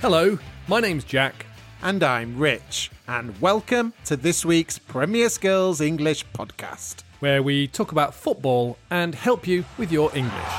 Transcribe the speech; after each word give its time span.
Hello, 0.00 0.38
my 0.68 0.78
name's 0.78 1.02
Jack. 1.02 1.44
And 1.82 2.04
I'm 2.04 2.38
Rich, 2.38 2.92
and 3.08 3.36
welcome 3.40 3.92
to 4.04 4.16
this 4.16 4.44
week's 4.44 4.78
Premier 4.78 5.28
Skills 5.28 5.80
English 5.80 6.24
podcast, 6.26 7.02
where 7.18 7.42
we 7.42 7.66
talk 7.66 7.90
about 7.90 8.14
football 8.14 8.78
and 8.90 9.12
help 9.12 9.48
you 9.48 9.64
with 9.76 9.90
your 9.90 10.16
English. 10.16 10.52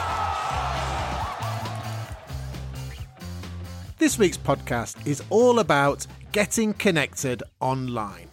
This 3.97 4.20
week's 4.20 4.38
podcast 4.38 5.07
is 5.07 5.23
all 5.29 5.60
about 5.60 6.06
getting 6.33 6.74
connected 6.74 7.42
online. 7.61 8.28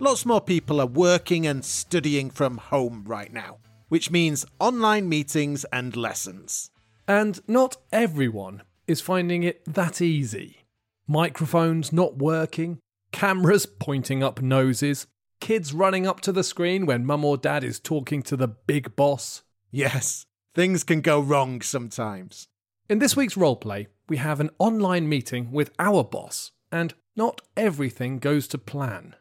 Lots 0.00 0.26
more 0.26 0.40
people 0.40 0.80
are 0.80 0.86
working 0.86 1.46
and 1.46 1.64
studying 1.64 2.28
from 2.28 2.56
home 2.58 3.04
right 3.06 3.32
now, 3.32 3.58
which 3.88 4.10
means 4.10 4.44
online 4.58 5.08
meetings 5.08 5.64
and 5.72 5.94
lessons. 5.94 6.72
And 7.06 7.38
not 7.46 7.76
everyone 7.92 8.62
is 8.90 9.00
finding 9.00 9.44
it 9.44 9.62
that 9.66 10.02
easy. 10.02 10.64
Microphones 11.06 11.92
not 11.92 12.18
working, 12.18 12.80
cameras 13.12 13.64
pointing 13.64 14.22
up 14.22 14.42
noses, 14.42 15.06
kids 15.40 15.72
running 15.72 16.08
up 16.08 16.20
to 16.20 16.32
the 16.32 16.42
screen 16.42 16.86
when 16.86 17.06
mum 17.06 17.24
or 17.24 17.36
dad 17.36 17.62
is 17.62 17.78
talking 17.78 18.20
to 18.22 18.36
the 18.36 18.48
big 18.48 18.96
boss. 18.96 19.42
Yes, 19.70 20.26
things 20.56 20.82
can 20.82 21.02
go 21.02 21.20
wrong 21.20 21.62
sometimes. 21.62 22.48
In 22.88 22.98
this 22.98 23.16
week's 23.16 23.36
roleplay, 23.36 23.86
we 24.08 24.16
have 24.16 24.40
an 24.40 24.50
online 24.58 25.08
meeting 25.08 25.52
with 25.52 25.70
our 25.78 26.02
boss, 26.02 26.50
and 26.72 26.92
not 27.14 27.42
everything 27.56 28.18
goes 28.18 28.48
to 28.48 28.58
plan. 28.58 29.14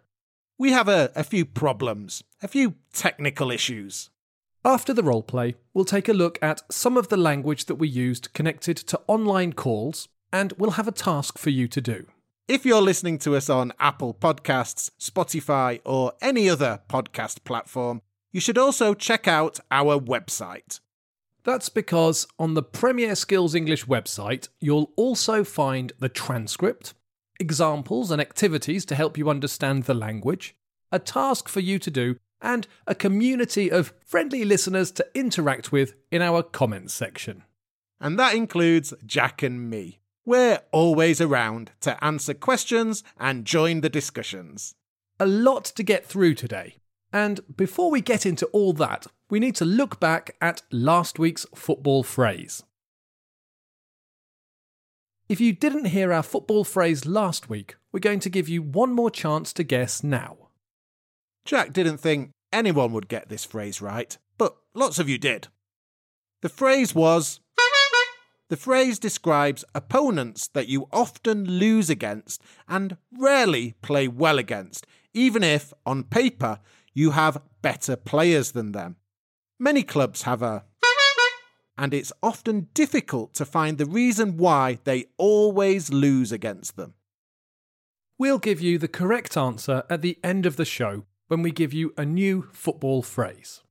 We 0.58 0.72
have 0.72 0.88
a, 0.88 1.12
a 1.16 1.24
few 1.24 1.46
problems, 1.46 2.24
a 2.42 2.48
few 2.48 2.74
technical 2.92 3.52
issues. 3.52 4.10
After 4.66 4.94
the 4.94 5.02
roleplay, 5.02 5.56
we'll 5.74 5.86
take 5.86 6.10
a 6.10 6.14
look 6.14 6.38
at 6.42 6.64
some 6.70 6.98
of 6.98 7.08
the 7.08 7.16
language 7.16 7.66
that 7.66 7.76
we 7.76 7.88
used 7.88 8.34
connected 8.34 8.76
to 8.76 9.00
online 9.08 9.54
calls 9.54 10.10
and 10.34 10.54
we'll 10.58 10.72
have 10.72 10.88
a 10.88 10.92
task 10.92 11.38
for 11.38 11.50
you 11.50 11.70
to 11.70 11.80
do. 11.80 12.08
If 12.46 12.66
you're 12.66 12.82
listening 12.82 13.20
to 13.20 13.38
us 13.38 13.50
on 13.50 13.72
Apple 13.80 14.14
Podcasts, 14.14 14.92
Spotify, 15.00 15.80
or 15.86 16.12
any 16.22 16.50
other 16.50 16.82
podcast 16.90 17.46
platform, 17.46 18.02
you 18.34 18.42
should 18.42 18.58
also 18.58 18.94
check 18.94 19.30
out 19.30 19.62
our 19.72 19.98
website. 19.98 20.82
That's 21.46 21.70
because 21.70 22.28
on 22.38 22.54
the 22.54 22.64
Premier 22.64 23.16
Skills 23.16 23.56
English 23.56 23.86
website, 23.86 24.50
you'll 24.60 24.92
also 24.98 25.46
find 25.46 25.94
the 26.00 26.10
transcript, 26.10 26.94
examples 27.40 28.12
and 28.12 28.20
activities 28.20 28.84
to 28.86 28.96
help 28.96 29.18
you 29.18 29.30
understand 29.30 29.84
the 29.84 29.94
language, 29.94 30.54
a 30.92 31.00
task 31.00 31.48
for 31.48 31.62
you 31.62 31.80
to 31.80 31.90
do, 31.90 32.18
and 32.42 32.68
a 32.88 32.96
community 32.96 33.70
of 33.70 33.94
friendly 34.06 34.46
listeners 34.46 34.92
to 34.92 35.08
interact 35.14 35.72
with 35.72 35.94
in 36.12 36.22
our 36.22 36.44
comments 36.44 36.94
section. 36.94 37.44
And 38.00 38.18
that 38.18 38.36
includes 38.36 38.94
Jack 39.06 39.44
and 39.44 39.70
me. 39.70 40.00
We're 40.26 40.60
always 40.72 41.20
around 41.20 41.72
to 41.82 42.02
answer 42.04 42.34
questions 42.34 43.04
and 43.20 43.46
join 43.46 43.82
the 43.82 43.90
discussions. 43.90 44.76
A 45.20 45.26
lot 45.26 45.66
to 45.66 45.84
get 45.84 46.06
through 46.06 46.36
today. 46.36 46.78
And 47.12 47.42
before 47.58 47.90
we 47.90 48.02
get 48.02 48.26
into 48.26 48.46
all 48.48 48.74
that, 48.74 49.08
we 49.30 49.40
need 49.40 49.56
to 49.56 49.66
look 49.66 50.00
back 50.00 50.36
at 50.40 50.62
last 50.72 51.20
week's 51.20 51.46
football 51.56 52.04
phrase. 52.04 52.64
If 55.28 55.40
you 55.42 55.54
didn't 55.54 55.86
hear 55.86 56.14
our 56.14 56.24
football 56.24 56.64
phrase 56.64 57.06
last 57.06 57.50
week, 57.50 57.76
we're 57.92 58.00
going 58.00 58.20
to 58.22 58.30
give 58.30 58.50
you 58.50 58.62
one 58.62 58.94
more 58.94 59.12
chance 59.12 59.54
to 59.54 59.64
guess 59.64 60.04
now. 60.04 60.49
Jack 61.50 61.74
didn't 61.74 61.98
think 61.98 62.30
anyone 62.54 62.92
would 62.92 63.08
get 63.08 63.28
this 63.28 63.44
phrase 63.44 63.82
right, 63.82 64.16
but 64.38 64.56
lots 64.76 65.00
of 65.00 65.10
you 65.10 65.18
did. 65.18 65.48
The 66.44 66.48
phrase 66.48 66.94
was 66.94 67.40
the 68.50 68.56
phrase 68.56 69.00
describes 69.00 69.66
opponents 69.74 70.48
that 70.50 70.68
you 70.68 70.88
often 70.92 71.46
lose 71.46 71.90
against 71.90 72.44
and 72.68 72.98
rarely 73.12 73.74
play 73.82 74.08
well 74.08 74.38
against, 74.38 74.86
even 75.12 75.44
if, 75.44 75.74
on 75.88 76.04
paper, 76.04 76.60
you 76.94 77.12
have 77.12 77.42
better 77.64 77.96
players 77.96 78.52
than 78.52 78.74
them. 78.74 78.98
Many 79.58 79.82
clubs 79.82 80.22
have 80.22 80.44
a 80.44 80.66
and 81.80 81.96
it's 81.96 82.14
often 82.22 82.68
difficult 82.76 83.34
to 83.34 83.44
find 83.44 83.80
the 83.80 83.88
reason 83.88 84.38
why 84.38 84.78
they 84.84 85.06
always 85.18 85.92
lose 85.92 86.32
against 86.32 86.76
them. 86.76 86.94
We'll 88.20 88.38
give 88.38 88.62
you 88.62 88.78
the 88.78 88.88
correct 88.88 89.36
answer 89.36 89.82
at 89.90 90.04
the 90.04 90.20
end 90.24 90.46
of 90.46 90.56
the 90.56 90.66
show 90.66 91.06
when 91.30 91.42
we 91.42 91.52
give 91.52 91.74
you 91.74 91.94
a 91.98 92.04
new 92.04 92.50
football 92.52 93.02
phrase. 93.02 93.62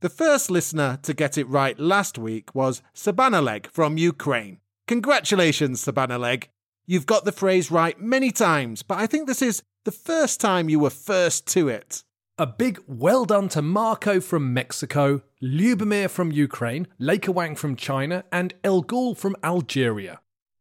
The 0.00 0.08
first 0.08 0.50
listener 0.50 0.98
to 1.02 1.12
get 1.12 1.36
it 1.36 1.48
right 1.48 1.78
last 1.78 2.16
week 2.16 2.54
was 2.54 2.82
Sabanaleg 2.94 3.66
from 3.66 3.98
Ukraine. 3.98 4.60
Congratulations, 4.86 5.84
Sabanaleg. 5.84 6.44
You've 6.86 7.06
got 7.06 7.24
the 7.24 7.32
phrase 7.32 7.70
right 7.70 8.00
many 8.00 8.30
times, 8.30 8.82
but 8.82 8.98
I 8.98 9.06
think 9.06 9.26
this 9.26 9.42
is 9.42 9.62
the 9.84 9.92
first 9.92 10.40
time 10.40 10.68
you 10.68 10.78
were 10.78 10.90
first 10.90 11.46
to 11.48 11.68
it. 11.68 12.02
A 12.38 12.46
big 12.46 12.80
well 12.86 13.24
done 13.24 13.48
to 13.50 13.60
Marco 13.60 14.20
from 14.20 14.54
Mexico, 14.54 15.22
Lubomir 15.42 16.08
from 16.08 16.32
Ukraine, 16.32 16.86
Wang 16.98 17.54
from 17.54 17.76
China, 17.76 18.24
and 18.32 18.54
El 18.64 18.82
Ghul 18.82 19.16
from 19.16 19.36
Algeria. 19.44 20.20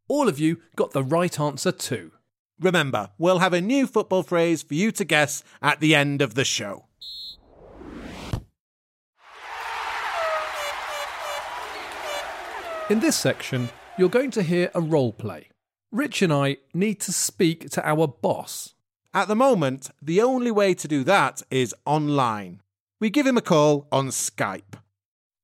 All 0.10 0.28
of 0.28 0.40
you 0.40 0.58
got 0.76 0.92
the 0.92 1.04
right 1.04 1.40
answer 1.40 1.72
too. 1.72 2.12
Remember, 2.60 3.10
we'll 3.18 3.40
have 3.40 3.54
a 3.54 3.62
new 3.62 3.88
football 3.88 4.24
phrase 4.24 4.62
for 4.62 4.74
you 4.74 4.92
to 4.92 5.06
guess 5.06 5.44
at 5.62 5.80
the 5.80 5.96
end 5.96 6.22
of 6.22 6.36
the 6.36 6.44
show. 6.44 6.86
In 12.90 13.00
this 13.00 13.16
section, 13.16 13.70
you're 13.98 14.10
going 14.10 14.32
to 14.32 14.42
hear 14.42 14.72
a 14.74 14.82
role 14.82 15.14
play. 15.14 15.50
Rich 15.92 16.22
and 16.22 16.34
I 16.34 16.58
need 16.74 17.00
to 17.02 17.14
speak 17.14 17.70
to 17.72 17.88
our 17.88 18.08
boss. 18.08 18.74
At 19.14 19.28
the 19.28 19.36
moment, 19.36 19.90
the 20.02 20.22
only 20.22 20.52
way 20.52 20.74
to 20.74 20.88
do 20.88 21.04
that 21.04 21.42
is 21.50 21.76
online. 21.86 22.62
We 23.00 23.10
give 23.10 23.26
him 23.26 23.38
a 23.38 23.42
call 23.42 23.88
on 23.92 24.08
Skype. 24.08 24.76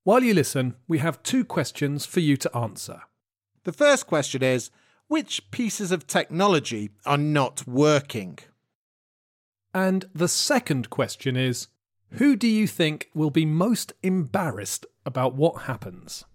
While 0.03 0.23
you 0.23 0.33
listen, 0.33 0.75
we 0.87 0.97
have 0.99 1.23
two 1.23 1.45
questions 1.45 2.05
for 2.05 2.19
you 2.19 2.35
to 2.37 2.55
answer. 2.55 3.01
The 3.63 3.73
first 3.73 4.05
question 4.05 4.43
is 4.43 4.69
Which 5.07 5.51
pieces 5.51 5.91
of 5.91 6.07
technology 6.07 6.89
are 7.05 7.17
not 7.17 7.67
working? 7.67 8.39
And 9.71 10.05
the 10.15 10.27
second 10.27 10.89
question 10.89 11.35
is 11.35 11.67
Who 12.13 12.35
do 12.35 12.47
you 12.47 12.65
think 12.65 13.09
will 13.13 13.29
be 13.29 13.45
most 13.45 13.93
embarrassed 14.01 14.87
about 15.05 15.35
what 15.35 15.63
happens? 15.63 16.25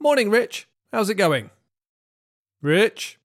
Morning, 0.00 0.30
Rich. 0.30 0.66
How's 0.90 1.10
it 1.10 1.16
going? 1.16 1.50
Rich? 2.62 3.18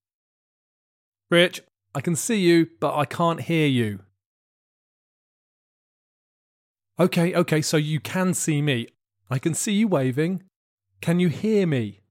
Rich, 1.31 1.61
I 1.95 2.01
can 2.01 2.17
see 2.17 2.41
you, 2.41 2.67
but 2.81 2.97
I 2.97 3.05
can't 3.05 3.39
hear 3.39 3.67
you. 3.67 3.99
Okay, 6.99 7.33
okay, 7.33 7.61
so 7.61 7.77
you 7.77 7.99
can 7.99 8.33
see 8.33 8.61
me. 8.61 8.87
I 9.29 9.39
can 9.39 9.55
see 9.55 9.73
you 9.73 9.87
waving. 9.87 10.43
Can 11.01 11.19
you 11.19 11.27
hear 11.27 11.65
me? 11.65 12.01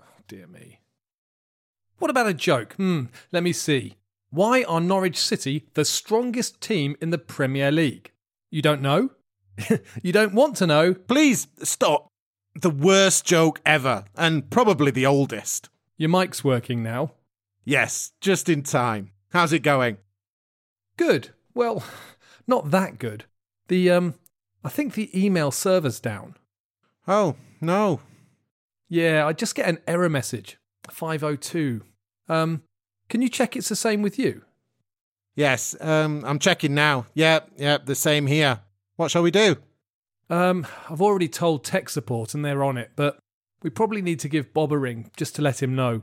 Oh, 0.00 0.20
dear 0.26 0.46
me. 0.46 0.80
What 1.98 2.10
about 2.10 2.26
a 2.26 2.34
joke? 2.34 2.74
Hmm, 2.74 3.04
let 3.32 3.42
me 3.42 3.52
see. 3.52 3.96
Why 4.30 4.64
are 4.64 4.80
Norwich 4.80 5.18
City 5.18 5.66
the 5.74 5.84
strongest 5.84 6.60
team 6.60 6.96
in 7.00 7.10
the 7.10 7.18
Premier 7.18 7.70
League? 7.70 8.12
You 8.50 8.62
don't 8.62 8.80
know? 8.80 9.10
you 10.02 10.12
don't 10.12 10.34
want 10.34 10.56
to 10.56 10.66
know? 10.66 10.94
Please 10.94 11.46
stop 11.62 12.08
the 12.54 12.70
worst 12.70 13.26
joke 13.26 13.60
ever, 13.66 14.04
and 14.16 14.48
probably 14.48 14.90
the 14.90 15.06
oldest. 15.06 15.68
Your 15.96 16.08
mic's 16.08 16.42
working 16.42 16.82
now. 16.82 17.12
Yes, 17.64 18.12
just 18.20 18.48
in 18.48 18.62
time. 18.62 19.10
How's 19.32 19.52
it 19.52 19.60
going? 19.60 19.98
Good. 20.96 21.30
Well, 21.54 21.84
not 22.46 22.70
that 22.70 22.98
good. 22.98 23.24
The 23.68 23.90
um 23.90 24.14
I 24.64 24.68
think 24.70 24.94
the 24.94 25.10
email 25.14 25.50
server's 25.50 26.00
down. 26.00 26.36
Oh, 27.06 27.36
no. 27.60 28.00
Yeah, 28.88 29.26
I 29.26 29.32
just 29.32 29.54
get 29.54 29.68
an 29.68 29.78
error 29.86 30.08
message. 30.08 30.58
502. 30.88 31.82
Um 32.28 32.62
can 33.08 33.20
you 33.20 33.28
check 33.28 33.54
it's 33.54 33.68
the 33.68 33.76
same 33.76 34.00
with 34.02 34.18
you? 34.18 34.42
Yes, 35.34 35.76
um 35.80 36.24
I'm 36.24 36.38
checking 36.38 36.74
now. 36.74 37.06
Yep, 37.14 37.52
yep, 37.56 37.86
the 37.86 37.94
same 37.94 38.26
here. 38.26 38.60
What 38.96 39.10
shall 39.10 39.22
we 39.22 39.30
do? 39.30 39.56
Um, 40.30 40.66
I've 40.88 41.02
already 41.02 41.28
told 41.28 41.64
tech 41.64 41.88
support 41.88 42.34
and 42.34 42.44
they're 42.44 42.64
on 42.64 42.78
it, 42.78 42.92
but 42.96 43.18
we 43.62 43.70
probably 43.70 44.02
need 44.02 44.20
to 44.20 44.28
give 44.28 44.54
Bob 44.54 44.72
a 44.72 44.78
ring 44.78 45.10
just 45.16 45.36
to 45.36 45.42
let 45.42 45.62
him 45.62 45.74
know. 45.74 46.02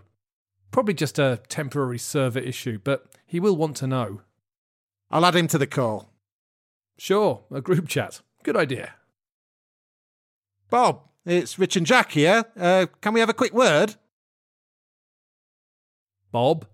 Probably 0.72 0.94
just 0.94 1.20
a 1.20 1.42
temporary 1.50 1.98
server 1.98 2.40
issue, 2.40 2.80
but 2.84 3.06
he 3.26 3.40
will 3.40 3.56
want 3.56 3.78
to 3.78 3.88
know. 3.88 4.22
I'll 5.10 5.26
add 5.26 5.36
him 5.36 5.48
to 5.50 5.58
the 5.58 5.68
call. 5.68 6.10
Sure, 6.98 7.44
a 7.52 7.62
group 7.62 7.88
chat. 7.88 8.22
Good 8.44 8.58
idea. 8.58 8.94
Bob, 10.70 11.02
it's 11.26 11.60
Rich 11.60 11.76
and 11.76 11.86
Jack 11.86 12.12
here. 12.12 12.46
Uh, 12.60 12.88
can 13.02 13.14
we 13.14 13.20
have 13.20 13.30
a 13.30 13.34
quick 13.34 13.54
word? 13.54 13.96
Bob, 16.32 16.66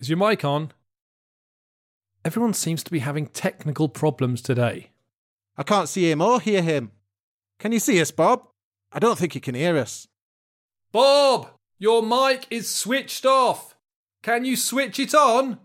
is 0.00 0.08
your 0.08 0.18
mic 0.18 0.44
on? 0.44 0.72
Everyone 2.24 2.54
seems 2.54 2.82
to 2.84 2.90
be 2.90 3.00
having 3.00 3.26
technical 3.26 3.88
problems 3.88 4.40
today. 4.40 4.90
I 5.56 5.62
can't 5.62 5.88
see 5.88 6.10
him 6.10 6.22
or 6.22 6.40
hear 6.40 6.62
him. 6.62 6.92
Can 7.58 7.72
you 7.72 7.80
see 7.80 8.00
us, 8.00 8.10
Bob? 8.10 8.46
I 8.92 8.98
don't 8.98 9.18
think 9.18 9.32
he 9.32 9.40
can 9.40 9.54
hear 9.54 9.76
us. 9.76 10.06
Bob, 10.92 11.50
your 11.78 12.02
mic 12.02 12.46
is 12.50 12.72
switched 12.72 13.26
off. 13.26 13.74
Can 14.22 14.44
you 14.44 14.56
switch 14.56 14.98
it 14.98 15.14
on? 15.14 15.58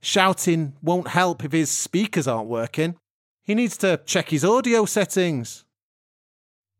Shouting 0.00 0.74
won't 0.82 1.08
help 1.08 1.44
if 1.44 1.52
his 1.52 1.70
speakers 1.70 2.26
aren't 2.26 2.48
working. 2.48 2.96
He 3.50 3.56
needs 3.56 3.76
to 3.78 4.00
check 4.06 4.28
his 4.28 4.44
audio 4.44 4.84
settings. 4.84 5.64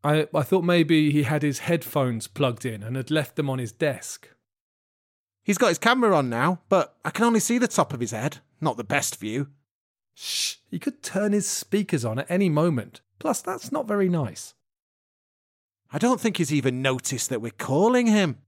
I, 0.05 0.29
I 0.33 0.43
thought 0.43 0.63
maybe 0.63 1.11
he 1.11 1.25
had 1.25 1.43
his 1.43 1.59
headphones 1.59 2.29
plugged 2.29 2.65
in 2.65 2.85
and 2.85 2.95
had 2.95 3.11
left 3.11 3.35
them 3.35 3.51
on 3.51 3.59
his 3.59 3.73
desk. 3.73 4.29
He's 5.43 5.59
got 5.59 5.71
his 5.71 5.81
camera 5.81 6.17
on 6.17 6.31
now, 6.31 6.61
but 6.69 6.95
I 7.05 7.11
can 7.11 7.25
only 7.25 7.41
see 7.41 7.59
the 7.59 7.67
top 7.67 7.93
of 7.93 7.99
his 7.99 8.13
head. 8.13 8.39
Not 8.61 8.77
the 8.77 8.85
best 8.85 9.17
view. 9.17 9.49
Shh, 10.15 10.59
he 10.71 10.79
could 10.79 11.03
turn 11.03 11.33
his 11.33 11.51
speakers 11.51 12.05
on 12.05 12.21
at 12.21 12.31
any 12.31 12.49
moment. 12.49 13.01
Plus, 13.19 13.43
that's 13.43 13.73
not 13.73 13.89
very 13.89 14.09
nice. 14.09 14.55
I 15.91 15.99
don't 15.99 16.21
think 16.21 16.37
he's 16.37 16.55
even 16.55 16.83
noticed 16.83 17.31
that 17.31 17.43
we're 17.43 17.51
calling 17.51 18.07
him. 18.07 18.39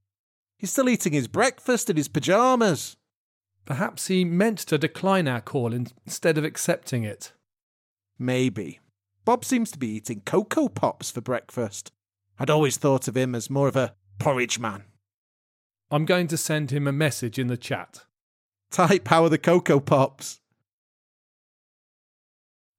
He's 0.56 0.70
still 0.70 0.88
eating 0.88 1.12
his 1.12 1.26
breakfast 1.26 1.90
in 1.90 1.96
his 1.96 2.06
pyjamas. 2.06 2.96
Perhaps 3.64 4.06
he 4.06 4.24
meant 4.24 4.58
to 4.58 4.78
decline 4.78 5.26
our 5.26 5.40
call 5.40 5.72
instead 5.74 6.38
of 6.38 6.44
accepting 6.44 7.02
it. 7.02 7.32
Maybe. 8.18 8.80
Bob 9.24 9.44
seems 9.44 9.70
to 9.70 9.78
be 9.78 9.88
eating 9.88 10.22
Coco 10.24 10.68
Pops 10.68 11.10
for 11.10 11.20
breakfast. 11.20 11.92
I'd 12.38 12.50
always 12.50 12.76
thought 12.76 13.08
of 13.08 13.16
him 13.16 13.34
as 13.34 13.50
more 13.50 13.68
of 13.68 13.76
a 13.76 13.94
porridge 14.18 14.58
man. 14.58 14.84
I'm 15.90 16.04
going 16.04 16.26
to 16.28 16.36
send 16.36 16.70
him 16.70 16.86
a 16.86 16.92
message 16.92 17.38
in 17.38 17.48
the 17.48 17.56
chat. 17.56 18.04
Type 18.70 19.08
how 19.08 19.24
are 19.24 19.28
the 19.28 19.38
Coco 19.38 19.78
Pops? 19.78 20.40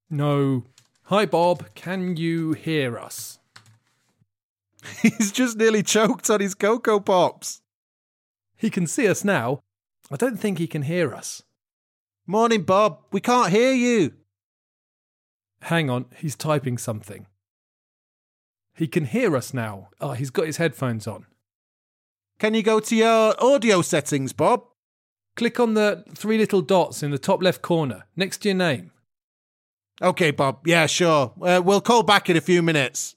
No. 0.09 0.63
Hi, 1.03 1.25
Bob. 1.25 1.73
Can 1.75 2.17
you 2.17 2.53
hear 2.53 2.97
us? 2.97 3.39
He's 5.01 5.31
just 5.31 5.57
nearly 5.57 5.83
choked 5.83 6.29
on 6.29 6.39
his 6.39 6.55
Coco 6.55 6.99
Pops. 6.99 7.61
He 8.55 8.69
can 8.69 8.87
see 8.87 9.07
us 9.07 9.23
now. 9.23 9.61
I 10.11 10.15
don't 10.15 10.39
think 10.39 10.57
he 10.57 10.67
can 10.67 10.83
hear 10.83 11.13
us. 11.13 11.43
Morning, 12.25 12.63
Bob. 12.63 12.99
We 13.11 13.21
can't 13.21 13.51
hear 13.51 13.73
you. 13.73 14.13
Hang 15.63 15.89
on, 15.89 16.05
he's 16.17 16.35
typing 16.35 16.77
something. 16.77 17.25
He 18.75 18.87
can 18.87 19.05
hear 19.05 19.35
us 19.37 19.53
now. 19.53 19.89
Oh, 20.01 20.11
he's 20.11 20.29
got 20.29 20.45
his 20.45 20.57
headphones 20.57 21.07
on. 21.07 21.25
Can 22.37 22.53
you 22.53 22.63
go 22.63 22.81
to 22.81 22.95
your 22.95 23.35
audio 23.41 23.81
settings, 23.81 24.33
Bob? 24.33 24.65
Click 25.37 25.61
on 25.61 25.73
the 25.73 26.03
three 26.15 26.37
little 26.37 26.61
dots 26.61 27.01
in 27.01 27.11
the 27.11 27.17
top 27.17 27.41
left 27.41 27.61
corner, 27.61 28.03
next 28.15 28.39
to 28.39 28.49
your 28.49 28.57
name. 28.57 28.91
Okay, 30.01 30.31
Bob. 30.31 30.67
Yeah, 30.67 30.85
sure. 30.85 31.33
Uh, 31.41 31.61
we'll 31.63 31.79
call 31.79 32.03
back 32.03 32.29
in 32.29 32.35
a 32.35 32.41
few 32.41 32.61
minutes. 32.61 33.15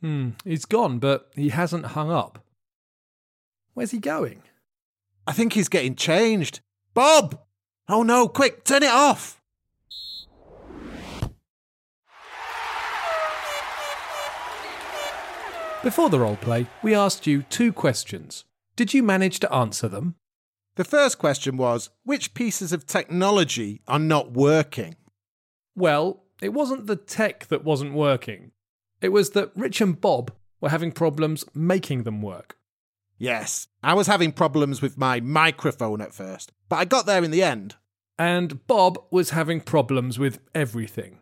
Hmm, 0.00 0.30
he's 0.44 0.64
gone, 0.64 0.98
but 0.98 1.30
he 1.36 1.50
hasn't 1.50 1.86
hung 1.86 2.10
up. 2.10 2.44
Where's 3.74 3.92
he 3.92 3.98
going? 3.98 4.42
I 5.26 5.32
think 5.32 5.52
he's 5.52 5.68
getting 5.68 5.94
changed. 5.94 6.60
Bob! 6.94 7.38
Oh 7.88 8.02
no, 8.02 8.26
quick, 8.26 8.64
turn 8.64 8.82
it 8.82 8.90
off! 8.90 9.41
Before 15.82 16.08
the 16.08 16.18
roleplay, 16.18 16.68
we 16.80 16.94
asked 16.94 17.26
you 17.26 17.42
two 17.42 17.72
questions. 17.72 18.44
Did 18.76 18.94
you 18.94 19.02
manage 19.02 19.40
to 19.40 19.52
answer 19.52 19.88
them? 19.88 20.14
The 20.76 20.84
first 20.84 21.18
question 21.18 21.56
was 21.56 21.90
which 22.04 22.34
pieces 22.34 22.72
of 22.72 22.86
technology 22.86 23.82
are 23.88 23.98
not 23.98 24.30
working? 24.30 24.94
Well, 25.74 26.22
it 26.40 26.50
wasn't 26.50 26.86
the 26.86 26.94
tech 26.94 27.48
that 27.48 27.64
wasn't 27.64 27.94
working. 27.94 28.52
It 29.00 29.08
was 29.08 29.30
that 29.30 29.50
Rich 29.56 29.80
and 29.80 30.00
Bob 30.00 30.30
were 30.60 30.68
having 30.68 30.92
problems 30.92 31.44
making 31.52 32.04
them 32.04 32.22
work. 32.22 32.56
Yes, 33.18 33.66
I 33.82 33.94
was 33.94 34.06
having 34.06 34.30
problems 34.30 34.80
with 34.80 34.96
my 34.96 35.18
microphone 35.18 36.00
at 36.00 36.14
first, 36.14 36.52
but 36.68 36.76
I 36.76 36.84
got 36.84 37.06
there 37.06 37.24
in 37.24 37.32
the 37.32 37.42
end. 37.42 37.74
And 38.16 38.64
Bob 38.68 39.02
was 39.10 39.30
having 39.30 39.60
problems 39.60 40.16
with 40.16 40.38
everything. 40.54 41.18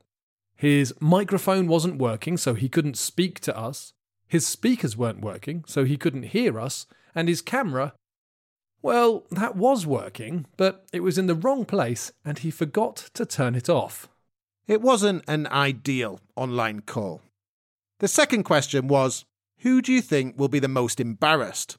His 0.55 0.93
microphone 1.01 1.67
wasn't 1.67 1.97
working, 1.97 2.37
so 2.37 2.53
he 2.53 2.69
couldn't 2.69 2.99
speak 2.99 3.41
to 3.41 3.57
us. 3.57 3.95
His 4.31 4.47
speakers 4.47 4.97
weren't 4.97 5.21
working, 5.21 5.65
so 5.67 5.85
he 5.85 5.97
couldn't 5.97 6.23
hear 6.23 6.61
us, 6.61 6.87
and 7.17 7.29
his 7.29 7.43
camera, 7.43 7.95
well, 8.81 9.27
that 9.33 9.57
was 9.57 9.85
working, 9.85 10.47
but 10.57 10.87
it 10.93 11.01
was 11.01 11.19
in 11.19 11.27
the 11.27 11.35
wrong 11.35 11.65
place, 11.65 12.13
and 12.25 12.39
he 12.39 12.53
forgot 12.53 13.11
to 13.15 13.27
turn 13.27 13.57
it 13.57 13.69
off. 13.69 14.09
It 14.69 14.81
wasn't 14.81 15.25
an 15.27 15.49
ideal 15.49 16.21
online 16.37 16.83
call. 16.83 17.23
The 17.99 18.07
second 18.07 18.45
question 18.45 18.87
was 18.87 19.25
Who 19.63 19.83
do 19.83 19.93
you 19.93 20.01
think 20.01 20.39
will 20.39 20.47
be 20.47 20.61
the 20.61 20.69
most 20.69 21.01
embarrassed? 21.01 21.77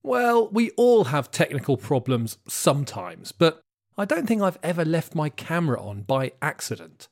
Well, 0.00 0.48
we 0.50 0.70
all 0.76 1.04
have 1.04 1.32
technical 1.32 1.76
problems 1.76 2.38
sometimes, 2.46 3.32
but 3.32 3.60
I 3.98 4.04
don't 4.04 4.28
think 4.28 4.42
I've 4.42 4.60
ever 4.62 4.84
left 4.84 5.16
my 5.16 5.28
camera 5.28 5.82
on 5.82 6.02
by 6.02 6.34
accident. 6.40 7.08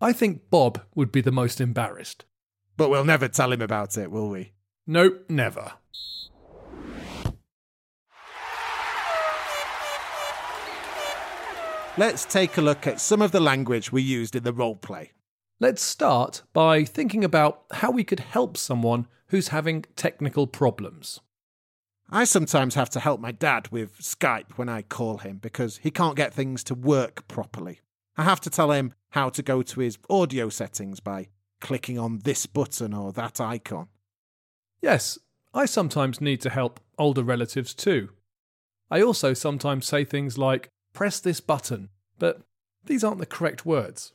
I 0.00 0.14
think 0.14 0.48
Bob 0.48 0.80
would 0.94 1.12
be 1.12 1.20
the 1.20 1.30
most 1.30 1.60
embarrassed. 1.60 2.24
But 2.76 2.90
we'll 2.90 3.04
never 3.04 3.28
tell 3.28 3.52
him 3.52 3.62
about 3.62 3.96
it, 3.96 4.10
will 4.10 4.28
we? 4.28 4.52
Nope, 4.86 5.24
never. 5.28 5.72
Let's 11.98 12.24
take 12.24 12.56
a 12.56 12.62
look 12.62 12.86
at 12.86 13.00
some 13.00 13.20
of 13.20 13.32
the 13.32 13.40
language 13.40 13.92
we 13.92 14.00
used 14.00 14.34
in 14.34 14.44
the 14.44 14.52
roleplay. 14.52 15.10
Let's 15.60 15.82
start 15.82 16.42
by 16.54 16.84
thinking 16.84 17.22
about 17.22 17.64
how 17.70 17.90
we 17.90 18.02
could 18.02 18.20
help 18.20 18.56
someone 18.56 19.06
who's 19.28 19.48
having 19.48 19.84
technical 19.94 20.46
problems. 20.46 21.20
I 22.10 22.24
sometimes 22.24 22.74
have 22.74 22.90
to 22.90 23.00
help 23.00 23.20
my 23.20 23.30
dad 23.30 23.68
with 23.68 23.98
Skype 23.98 24.52
when 24.56 24.68
I 24.68 24.82
call 24.82 25.18
him 25.18 25.36
because 25.36 25.78
he 25.78 25.90
can't 25.90 26.16
get 26.16 26.34
things 26.34 26.64
to 26.64 26.74
work 26.74 27.28
properly. 27.28 27.80
I 28.16 28.24
have 28.24 28.40
to 28.40 28.50
tell 28.50 28.72
him 28.72 28.94
how 29.10 29.28
to 29.28 29.42
go 29.42 29.62
to 29.62 29.80
his 29.80 29.98
audio 30.10 30.48
settings 30.48 31.00
by 31.00 31.28
clicking 31.62 31.98
on 31.98 32.18
this 32.18 32.44
button 32.44 32.92
or 32.92 33.12
that 33.12 33.40
icon. 33.40 33.86
Yes, 34.82 35.18
I 35.54 35.64
sometimes 35.64 36.20
need 36.20 36.42
to 36.42 36.50
help 36.50 36.80
older 36.98 37.22
relatives 37.22 37.72
too. 37.72 38.10
I 38.90 39.00
also 39.00 39.32
sometimes 39.32 39.86
say 39.86 40.04
things 40.04 40.36
like, 40.36 40.68
press 40.92 41.20
this 41.20 41.40
button, 41.40 41.88
but 42.18 42.42
these 42.84 43.02
aren't 43.02 43.20
the 43.20 43.26
correct 43.26 43.64
words. 43.64 44.12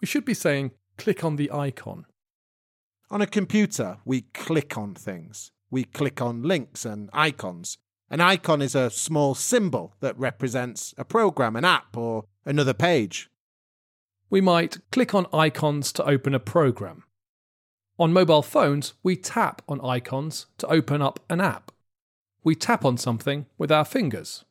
We 0.00 0.06
should 0.06 0.24
be 0.24 0.34
saying, 0.34 0.72
click 0.98 1.24
on 1.24 1.36
the 1.36 1.50
icon. 1.50 2.04
On 3.10 3.22
a 3.22 3.26
computer, 3.26 3.98
we 4.04 4.22
click 4.34 4.76
on 4.76 4.94
things. 4.94 5.50
We 5.70 5.84
click 5.84 6.20
on 6.20 6.42
links 6.42 6.84
and 6.84 7.10
icons. 7.12 7.78
An 8.10 8.20
icon 8.20 8.60
is 8.60 8.74
a 8.74 8.90
small 8.90 9.34
symbol 9.34 9.94
that 10.00 10.18
represents 10.18 10.94
a 10.98 11.04
program, 11.04 11.56
an 11.56 11.64
app, 11.64 11.96
or 11.96 12.26
another 12.44 12.74
page. 12.74 13.30
We 14.34 14.40
might 14.40 14.78
click 14.90 15.14
on 15.14 15.28
icons 15.32 15.92
to 15.92 16.04
open 16.04 16.34
a 16.34 16.40
program. 16.40 17.04
On 18.00 18.12
mobile 18.12 18.42
phones, 18.42 18.94
we 19.00 19.14
tap 19.14 19.62
on 19.68 19.80
icons 19.80 20.46
to 20.58 20.66
open 20.66 21.00
up 21.00 21.20
an 21.30 21.40
app. 21.40 21.70
We 22.42 22.56
tap 22.56 22.84
on 22.84 22.96
something 22.96 23.46
with 23.58 23.70
our 23.70 23.84
fingers. 23.84 24.44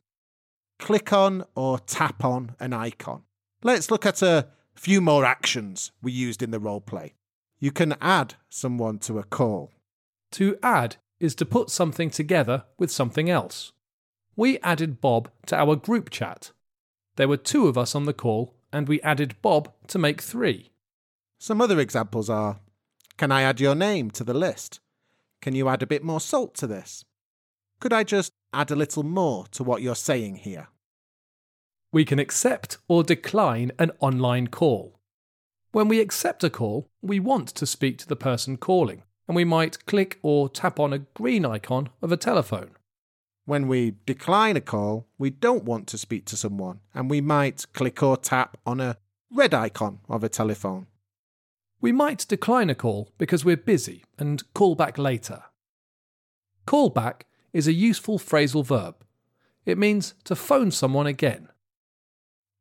Click 0.80 1.12
on 1.12 1.44
or 1.54 1.80
tap 1.80 2.24
on 2.24 2.56
an 2.62 2.72
icon. 2.72 3.24
Let's 3.62 3.92
look 3.92 4.06
at 4.06 4.22
a 4.22 4.48
few 4.74 5.02
more 5.02 5.26
actions 5.26 5.92
we 6.02 6.14
used 6.14 6.42
in 6.42 6.52
the 6.52 6.62
role 6.62 6.80
play. 6.80 7.16
You 7.60 7.74
can 7.74 7.96
add 8.00 8.36
someone 8.48 9.00
to 9.00 9.20
a 9.20 9.24
call. 9.26 9.74
To 10.32 10.58
add 10.64 10.96
is 11.20 11.36
to 11.36 11.46
put 11.46 11.70
something 11.70 12.10
together 12.10 12.64
with 12.80 12.90
something 12.90 13.30
else. 13.30 13.74
We 14.38 14.60
added 14.60 15.02
Bob 15.02 15.30
to 15.48 15.58
our 15.58 15.76
group 15.76 16.10
chat. 16.10 16.54
There 17.18 17.28
were 17.28 17.36
two 17.36 17.68
of 17.68 17.78
us 17.78 17.96
on 17.96 18.06
the 18.06 18.14
call, 18.14 18.56
and 18.74 18.88
we 18.90 19.00
added 19.02 19.36
Bob 19.42 19.72
to 19.88 20.00
make 20.00 20.22
three. 20.22 20.72
Some 21.40 21.62
other 21.62 21.80
examples 21.80 22.30
are 22.30 22.60
Can 23.18 23.32
I 23.32 23.44
add 23.44 23.62
your 23.62 23.76
name 23.76 24.10
to 24.12 24.24
the 24.24 24.34
list? 24.34 24.80
Can 25.42 25.54
you 25.54 25.70
add 25.70 25.84
a 25.84 25.88
bit 25.88 26.04
more 26.04 26.20
salt 26.20 26.56
to 26.56 26.68
this? 26.68 27.06
Could 27.80 27.94
I 27.94 28.04
just 28.04 28.34
add 28.52 28.72
a 28.72 28.76
little 28.76 29.04
more 29.04 29.46
to 29.52 29.64
what 29.64 29.82
you're 29.82 29.96
saying 29.96 30.38
here? 30.38 30.70
We 31.92 32.06
can 32.06 32.18
accept 32.18 32.80
or 32.88 33.04
decline 33.04 33.72
an 33.78 33.92
online 34.00 34.48
call. 34.48 35.00
When 35.72 35.88
we 35.88 36.00
accept 36.00 36.44
a 36.44 36.50
call, 36.50 36.90
we 37.02 37.20
want 37.20 37.50
to 37.50 37.66
speak 37.66 37.98
to 38.00 38.08
the 38.08 38.16
person 38.16 38.58
calling, 38.58 39.04
and 39.28 39.36
we 39.36 39.44
might 39.44 39.86
click 39.86 40.18
or 40.24 40.50
tap 40.50 40.80
on 40.80 40.94
a 40.94 41.00
green 41.00 41.46
icon 41.46 41.90
of 42.02 42.12
a 42.12 42.18
telephone. 42.18 42.72
When 43.46 43.68
we 43.68 43.96
decline 44.06 44.56
a 44.56 44.62
call, 44.62 45.08
we 45.18 45.30
don't 45.30 45.66
want 45.66 45.88
to 45.88 45.98
speak 45.98 46.26
to 46.28 46.38
someone, 46.38 46.80
and 46.94 47.10
we 47.10 47.20
might 47.20 47.66
click 47.74 48.02
or 48.02 48.16
tap 48.16 48.58
on 48.66 48.80
a 48.80 48.98
red 49.30 49.54
icon 49.54 50.00
of 50.08 50.24
a 50.24 50.30
telephone. 50.30 50.88
We 51.82 51.92
might 51.92 52.26
decline 52.28 52.70
a 52.70 52.76
call 52.76 53.12
because 53.18 53.44
we're 53.44 53.58
busy 53.58 54.06
and 54.18 54.42
call 54.54 54.76
back 54.76 54.98
later. 54.98 55.44
Call 56.66 56.90
back 56.90 57.26
is 57.52 57.68
a 57.68 57.74
useful 57.74 58.18
phrasal 58.18 58.66
verb. 58.66 58.96
It 59.66 59.78
means 59.78 60.14
to 60.24 60.36
phone 60.36 60.72
someone 60.72 61.08
again. 61.08 61.50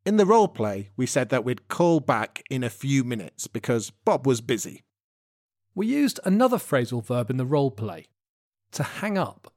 In 0.04 0.16
the 0.16 0.26
role 0.26 0.48
play, 0.48 0.90
we 0.96 1.06
said 1.06 1.28
that 1.28 1.44
we'd 1.44 1.68
call 1.68 2.00
back 2.00 2.42
in 2.50 2.64
a 2.64 2.70
few 2.70 3.04
minutes 3.04 3.46
because 3.46 3.90
Bob 3.90 4.26
was 4.26 4.40
busy. 4.40 4.82
We 5.76 5.86
used 5.86 6.18
another 6.24 6.58
phrasal 6.58 7.04
verb 7.04 7.30
in 7.30 7.36
the 7.36 7.46
role 7.46 7.70
play 7.70 8.08
to 8.72 8.82
hang 8.82 9.16
up. 9.16 9.51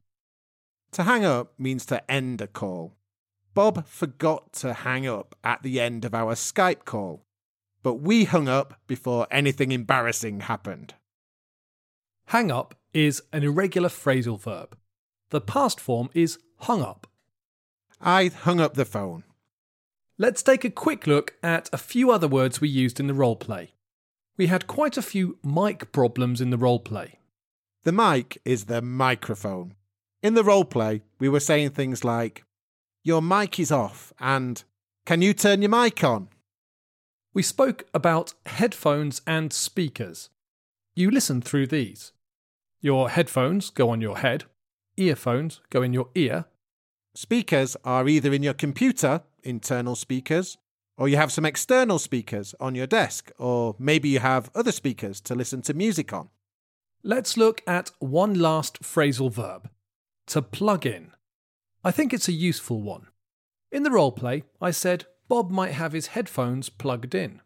To 0.96 1.04
hang 1.04 1.25
up 1.25 1.52
means 1.60 1.86
to 1.88 2.10
end 2.10 2.40
a 2.40 2.48
call. 2.48 2.94
Bob 3.54 3.86
forgot 3.86 4.54
to 4.54 4.72
hang 4.72 5.06
up 5.06 5.36
at 5.44 5.62
the 5.62 5.82
end 5.82 6.06
of 6.06 6.16
our 6.16 6.36
Skype 6.36 6.86
call, 6.86 7.25
but 7.84 7.96
we 7.96 8.24
hung 8.24 8.48
up 8.48 8.80
before 8.88 9.28
anything 9.30 9.74
embarrassing 9.74 10.40
happened. 10.40 10.94
Hang 12.28 12.50
up 12.50 12.75
is 12.94 13.22
an 13.34 13.44
irregular 13.44 13.90
phrasal 13.90 14.40
verb. 14.40 14.78
The 15.32 15.42
past 15.42 15.82
form 15.82 16.10
is 16.14 16.40
hung 16.60 16.82
up. 16.82 17.08
I 18.00 18.28
hung 18.28 18.62
up 18.62 18.75
the 18.75 18.86
phone. 18.86 19.25
Let's 20.18 20.42
take 20.42 20.64
a 20.64 20.70
quick 20.70 21.08
look 21.08 21.34
at 21.44 21.70
a 21.74 21.78
few 21.78 22.10
other 22.10 22.30
words 22.30 22.62
we 22.62 22.70
used 22.70 23.02
in 23.02 23.08
the 23.08 23.14
role 23.14 23.36
play. 23.36 23.74
We 24.38 24.48
had 24.48 24.66
quite 24.66 24.96
a 24.96 25.02
few 25.02 25.40
mic 25.44 25.92
problems 25.92 26.40
in 26.40 26.52
the 26.52 26.58
role 26.58 26.80
play. 26.80 27.20
The 27.84 27.92
mic 27.92 28.38
is 28.46 28.66
the 28.68 28.82
microphone. 28.82 29.74
In 30.25 30.34
the 30.34 30.44
role 30.44 30.65
play, 30.65 31.03
we 31.20 31.29
were 31.29 31.39
saying 31.39 31.70
things 31.70 32.03
like, 32.03 32.46
Your 33.03 33.22
mic 33.22 33.60
is 33.60 33.72
off, 33.72 34.12
and 34.20 34.63
Can 35.05 35.22
you 35.22 35.36
turn 35.36 35.62
your 35.62 35.70
mic 35.70 36.03
on? 36.03 36.29
We 37.36 37.44
spoke 37.44 37.84
about 37.94 38.34
headphones 38.48 39.22
and 39.27 39.53
speakers. 39.53 40.32
You 40.96 41.12
listen 41.12 41.44
through 41.44 41.67
these. 41.67 42.12
Your 42.82 43.12
headphones 43.12 43.70
go 43.70 43.91
on 43.91 44.01
your 44.01 44.17
head, 44.17 44.46
earphones 44.98 45.62
go 45.70 45.84
in 45.84 45.94
your 45.94 46.10
ear. 46.15 46.46
Speakers 47.13 47.77
are 47.86 48.08
either 48.08 48.34
in 48.34 48.41
your 48.41 48.55
computer, 48.55 49.22
internal 49.44 49.96
speakers, 49.96 50.58
or 50.98 51.08
you 51.08 51.17
have 51.17 51.32
some 51.32 51.46
external 51.46 52.00
speakers 52.00 52.55
on 52.60 52.74
your 52.74 52.88
desk, 52.88 53.32
or 53.38 53.75
maybe 53.77 54.10
you 54.10 54.22
have 54.22 54.50
other 54.55 54.72
speakers 54.72 55.22
to 55.22 55.36
listen 55.36 55.62
to 55.62 55.75
music 55.75 56.12
on. 56.13 56.29
Let's 57.03 57.38
look 57.38 57.62
at 57.67 57.91
one 58.00 58.34
last 58.34 58.82
phrasal 58.82 59.32
verb 59.32 59.70
to 60.27 60.41
plug 60.41 60.86
in. 60.86 61.12
I 61.84 61.91
think 61.91 62.13
it's 62.13 62.27
a 62.27 62.34
useful 62.34 62.82
one. 62.82 63.08
In 63.72 63.84
the 63.84 63.91
role 63.91 64.12
play, 64.12 64.44
I 64.62 64.72
said 64.72 65.05
Bob 65.27 65.51
might 65.51 65.74
have 65.74 65.94
his 65.94 66.08
headphones 66.08 66.70
plugged 66.70 67.15
in. 67.15 67.41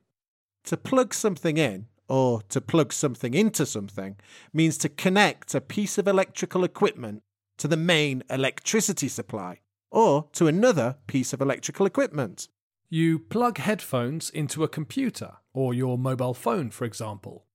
To 0.65 0.77
plug 0.77 1.13
something 1.13 1.57
in, 1.57 1.88
or 2.07 2.41
to 2.50 2.62
plug 2.62 2.91
something 2.91 3.33
into 3.33 3.65
something, 3.65 4.17
means 4.53 4.77
to 4.79 4.89
connect 4.89 5.55
a 5.55 5.62
piece 5.62 5.98
of 5.98 6.07
electrical 6.07 6.63
equipment 6.63 7.24
to 7.57 7.67
the 7.67 7.77
main 7.77 8.24
electricity 8.29 9.07
supply, 9.07 9.59
or 9.91 10.27
to 10.33 10.48
another 10.48 10.98
piece 11.07 11.33
of 11.33 11.41
electrical 11.41 11.86
equipment. 11.86 12.48
You 12.89 13.19
plug 13.19 13.57
headphones 13.59 14.29
into 14.29 14.63
a 14.63 14.69
computer 14.69 15.33
or 15.53 15.74
your 15.74 15.98
mobile 15.98 16.33
phone, 16.33 16.71
for 16.71 16.86
example. 16.86 17.45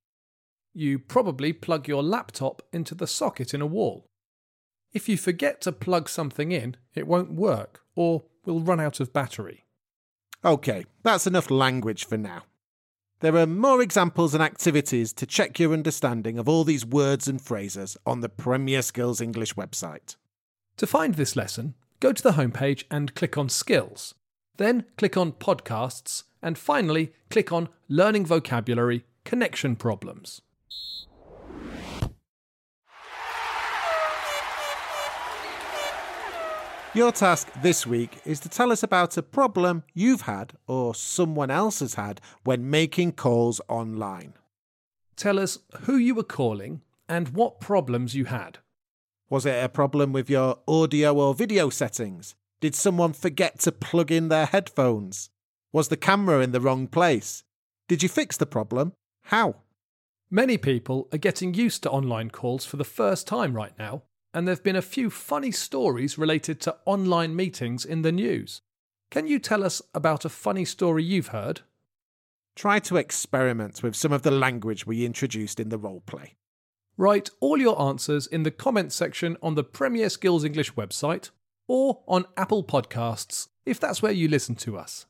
You 0.72 0.98
probably 0.98 1.52
plug 1.52 1.88
your 1.88 2.02
laptop 2.02 2.62
into 2.72 2.94
the 2.94 3.06
socket 3.06 3.54
in 3.54 3.60
a 3.60 3.66
wall. 3.66 4.08
If 4.94 5.08
you 5.08 5.18
forget 5.18 5.60
to 5.62 5.72
plug 5.72 6.08
something 6.08 6.52
in, 6.52 6.76
it 6.94 7.08
won't 7.08 7.32
work 7.32 7.82
or 7.96 8.22
will 8.46 8.60
run 8.60 8.80
out 8.80 9.00
of 9.00 9.12
battery. 9.12 9.64
OK, 10.44 10.86
that's 11.02 11.26
enough 11.26 11.50
language 11.50 12.06
for 12.06 12.16
now. 12.16 12.44
There 13.20 13.36
are 13.36 13.46
more 13.46 13.82
examples 13.82 14.34
and 14.34 14.42
activities 14.42 15.12
to 15.14 15.26
check 15.26 15.58
your 15.58 15.72
understanding 15.72 16.38
of 16.38 16.48
all 16.48 16.62
these 16.62 16.86
words 16.86 17.26
and 17.26 17.40
phrases 17.40 17.96
on 18.06 18.20
the 18.20 18.28
Premier 18.28 18.82
Skills 18.82 19.20
English 19.20 19.54
website. 19.54 20.16
To 20.76 20.86
find 20.86 21.14
this 21.14 21.34
lesson, 21.34 21.74
go 22.00 22.12
to 22.12 22.22
the 22.22 22.32
homepage 22.32 22.84
and 22.90 23.14
click 23.14 23.36
on 23.36 23.48
Skills. 23.48 24.14
Then 24.58 24.84
click 24.96 25.16
on 25.16 25.32
Podcasts, 25.32 26.24
and 26.42 26.58
finally 26.58 27.12
click 27.30 27.50
on 27.50 27.70
Learning 27.88 28.26
Vocabulary 28.26 29.04
Connection 29.24 29.74
Problems. 29.74 30.42
Your 36.94 37.10
task 37.10 37.48
this 37.60 37.88
week 37.88 38.20
is 38.24 38.38
to 38.38 38.48
tell 38.48 38.70
us 38.70 38.84
about 38.84 39.16
a 39.16 39.22
problem 39.22 39.82
you've 39.94 40.20
had 40.20 40.52
or 40.68 40.94
someone 40.94 41.50
else 41.50 41.80
has 41.80 41.94
had 41.94 42.20
when 42.44 42.70
making 42.70 43.14
calls 43.14 43.60
online. 43.66 44.34
Tell 45.16 45.40
us 45.40 45.58
who 45.80 45.96
you 45.96 46.14
were 46.14 46.22
calling 46.22 46.82
and 47.08 47.30
what 47.30 47.58
problems 47.58 48.14
you 48.14 48.26
had. 48.26 48.58
Was 49.28 49.44
it 49.44 49.64
a 49.64 49.68
problem 49.68 50.12
with 50.12 50.30
your 50.30 50.60
audio 50.68 51.16
or 51.16 51.34
video 51.34 51.68
settings? 51.68 52.36
Did 52.60 52.76
someone 52.76 53.12
forget 53.12 53.58
to 53.60 53.72
plug 53.72 54.12
in 54.12 54.28
their 54.28 54.46
headphones? 54.46 55.30
Was 55.72 55.88
the 55.88 55.96
camera 55.96 56.42
in 56.42 56.52
the 56.52 56.60
wrong 56.60 56.86
place? 56.86 57.42
Did 57.88 58.04
you 58.04 58.08
fix 58.08 58.36
the 58.36 58.46
problem? 58.46 58.92
How? 59.22 59.56
Many 60.30 60.58
people 60.58 61.08
are 61.12 61.18
getting 61.18 61.54
used 61.54 61.82
to 61.82 61.90
online 61.90 62.30
calls 62.30 62.64
for 62.64 62.76
the 62.76 62.84
first 62.84 63.26
time 63.26 63.52
right 63.52 63.76
now, 63.76 64.04
and 64.34 64.46
there 64.46 64.52
have 64.52 64.64
been 64.64 64.76
a 64.76 64.82
few 64.82 65.08
funny 65.08 65.52
stories 65.52 66.18
related 66.18 66.60
to 66.60 66.76
online 66.84 67.36
meetings 67.36 67.84
in 67.84 68.02
the 68.02 68.10
news. 68.10 68.60
Can 69.10 69.28
you 69.28 69.38
tell 69.38 69.62
us 69.62 69.80
about 69.94 70.24
a 70.24 70.28
funny 70.28 70.64
story 70.64 71.04
you've 71.04 71.28
heard? 71.28 71.60
Try 72.56 72.80
to 72.80 72.96
experiment 72.96 73.82
with 73.82 73.94
some 73.94 74.12
of 74.12 74.22
the 74.22 74.32
language 74.32 74.86
we 74.86 75.06
introduced 75.06 75.60
in 75.60 75.68
the 75.68 75.78
role 75.78 76.02
play. 76.04 76.34
Write 76.96 77.30
all 77.40 77.58
your 77.58 77.80
answers 77.80 78.26
in 78.26 78.42
the 78.42 78.50
comments 78.50 78.96
section 78.96 79.36
on 79.40 79.54
the 79.54 79.64
Premier 79.64 80.08
Skills 80.10 80.44
English 80.44 80.74
website 80.74 81.30
or 81.68 82.02
on 82.08 82.26
Apple 82.36 82.64
Podcasts 82.64 83.48
if 83.64 83.78
that's 83.78 84.02
where 84.02 84.12
you 84.12 84.28
listen 84.28 84.56
to 84.56 84.76
us. 84.76 85.06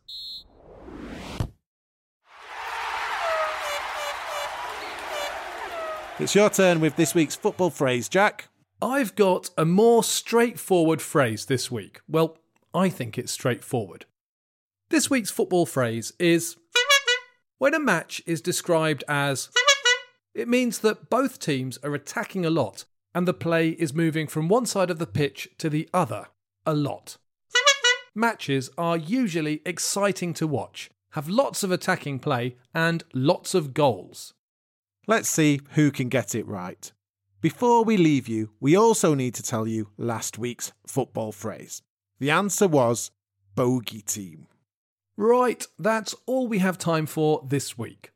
It's 6.18 6.34
your 6.34 6.48
turn 6.50 6.80
with 6.80 6.94
this 6.96 7.14
week's 7.14 7.34
football 7.34 7.70
phrase, 7.70 8.08
Jack. 8.08 8.48
I've 8.82 9.14
got 9.14 9.50
a 9.56 9.64
more 9.64 10.04
straightforward 10.04 11.00
phrase 11.00 11.46
this 11.46 11.70
week. 11.70 12.00
Well, 12.08 12.38
I 12.74 12.88
think 12.88 13.16
it's 13.16 13.32
straightforward. 13.32 14.06
This 14.90 15.08
week's 15.08 15.30
football 15.30 15.66
phrase 15.66 16.12
is 16.18 16.56
when 17.58 17.74
a 17.74 17.80
match 17.80 18.22
is 18.26 18.40
described 18.40 19.04
as 19.08 19.48
it 20.34 20.48
means 20.48 20.80
that 20.80 21.08
both 21.08 21.38
teams 21.38 21.78
are 21.78 21.94
attacking 21.94 22.44
a 22.44 22.50
lot 22.50 22.84
and 23.14 23.26
the 23.26 23.34
play 23.34 23.70
is 23.70 23.94
moving 23.94 24.26
from 24.26 24.48
one 24.48 24.66
side 24.66 24.90
of 24.90 24.98
the 24.98 25.06
pitch 25.06 25.48
to 25.58 25.70
the 25.70 25.88
other 25.94 26.26
a 26.66 26.74
lot. 26.74 27.16
Matches 28.14 28.70
are 28.76 28.96
usually 28.96 29.62
exciting 29.64 30.34
to 30.34 30.46
watch, 30.46 30.90
have 31.10 31.28
lots 31.28 31.62
of 31.62 31.70
attacking 31.70 32.18
play, 32.18 32.56
and 32.74 33.04
lots 33.12 33.54
of 33.54 33.72
goals. 33.72 34.34
Let's 35.06 35.28
see 35.28 35.60
who 35.70 35.90
can 35.90 36.08
get 36.08 36.34
it 36.34 36.46
right. 36.46 36.92
Before 37.44 37.84
we 37.84 37.98
leave 37.98 38.26
you, 38.26 38.52
we 38.58 38.74
also 38.74 39.12
need 39.12 39.34
to 39.34 39.42
tell 39.42 39.68
you 39.68 39.90
last 39.98 40.38
week's 40.38 40.72
football 40.86 41.30
phrase. 41.30 41.82
The 42.18 42.30
answer 42.30 42.66
was 42.66 43.10
bogey 43.54 44.00
team. 44.00 44.46
Right, 45.18 45.66
that's 45.78 46.14
all 46.24 46.48
we 46.48 46.60
have 46.60 46.78
time 46.78 47.04
for 47.04 47.44
this 47.46 47.76
week. 47.76 48.12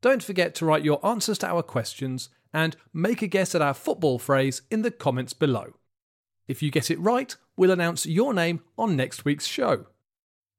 Don't 0.00 0.22
forget 0.22 0.54
to 0.54 0.66
write 0.66 0.84
your 0.84 1.04
answers 1.04 1.38
to 1.38 1.48
our 1.48 1.64
questions 1.64 2.28
and 2.54 2.76
make 2.94 3.22
a 3.22 3.26
guess 3.26 3.56
at 3.56 3.60
our 3.60 3.74
football 3.74 4.20
phrase 4.20 4.62
in 4.70 4.82
the 4.82 4.92
comments 4.92 5.32
below. 5.32 5.74
If 6.46 6.62
you 6.62 6.70
get 6.70 6.92
it 6.92 7.00
right, 7.00 7.34
we'll 7.56 7.72
announce 7.72 8.06
your 8.06 8.32
name 8.32 8.60
on 8.78 8.94
next 8.94 9.24
week's 9.24 9.48
show. 9.48 9.86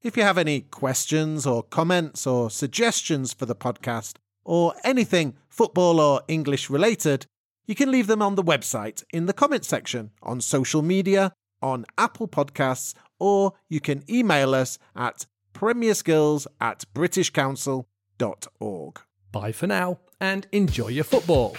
If 0.01 0.17
you 0.17 0.23
have 0.23 0.37
any 0.37 0.59
questions 0.59 1.47
or 1.47 1.63
comments 1.63 2.27
or 2.27 2.49
suggestions 2.49 3.31
for 3.31 3.45
the 3.45 3.55
podcast, 3.55 4.15
or 4.43 4.73
anything 4.83 5.37
football 5.47 6.01
or 6.01 6.23
English 6.27 6.69
related, 6.69 7.25
you 7.65 7.75
can 7.75 7.91
leave 7.91 8.07
them 8.07 8.21
on 8.21 8.35
the 8.35 8.43
website 8.43 9.03
in 9.13 9.25
the 9.25 9.33
comment 9.33 9.65
section, 9.65 10.11
on 10.21 10.41
social 10.41 10.81
media, 10.81 11.33
on 11.61 11.85
Apple 11.97 12.27
Podcasts, 12.27 12.93
or 13.19 13.53
you 13.69 13.79
can 13.79 14.03
email 14.09 14.53
us 14.55 14.79
at 14.95 15.25
premierskills 15.53 16.47
at 16.59 16.85
britishcouncil.org. 16.93 18.99
Bye 19.31 19.51
for 19.51 19.67
now 19.67 19.99
and 20.19 20.47
enjoy 20.51 20.87
your 20.89 21.03
football. 21.03 21.55